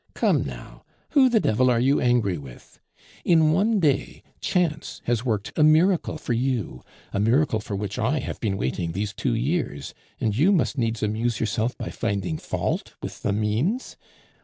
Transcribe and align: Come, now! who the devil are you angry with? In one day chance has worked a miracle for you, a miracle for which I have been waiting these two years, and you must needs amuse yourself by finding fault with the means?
Come, 0.15 0.43
now! 0.43 0.83
who 1.11 1.29
the 1.29 1.39
devil 1.39 1.69
are 1.69 1.79
you 1.79 2.01
angry 2.01 2.39
with? 2.39 2.79
In 3.23 3.51
one 3.51 3.79
day 3.79 4.23
chance 4.39 4.99
has 5.03 5.23
worked 5.23 5.53
a 5.55 5.61
miracle 5.61 6.17
for 6.17 6.33
you, 6.33 6.81
a 7.13 7.19
miracle 7.19 7.59
for 7.59 7.75
which 7.75 7.99
I 7.99 8.17
have 8.17 8.39
been 8.39 8.57
waiting 8.57 8.93
these 8.93 9.13
two 9.13 9.35
years, 9.35 9.93
and 10.19 10.35
you 10.35 10.51
must 10.51 10.75
needs 10.75 11.03
amuse 11.03 11.39
yourself 11.39 11.77
by 11.77 11.91
finding 11.91 12.39
fault 12.39 12.95
with 13.03 13.21
the 13.21 13.31
means? 13.31 13.95